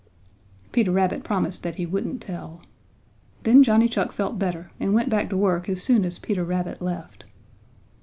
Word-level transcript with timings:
Peter 0.71 0.91
Rabbit 0.91 1.23
promised 1.23 1.61
that 1.61 1.75
he 1.75 1.85
wouldn't 1.85 2.23
tell. 2.23 2.61
Then 3.43 3.61
Johnny 3.61 3.87
Chuck 3.87 4.11
felt 4.11 4.39
better 4.39 4.71
and 4.79 4.95
went 4.95 5.11
back 5.11 5.29
to 5.29 5.37
work 5.37 5.69
as 5.69 5.83
soon 5.83 6.05
as 6.05 6.17
Peter 6.17 6.43
Rabbit 6.43 6.81
left. 6.81 7.23